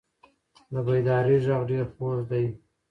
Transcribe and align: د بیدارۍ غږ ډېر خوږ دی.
د 0.71 0.73
بیدارۍ 0.85 1.37
غږ 1.45 1.61
ډېر 1.69 1.85
خوږ 1.93 2.19
دی. 2.29 2.45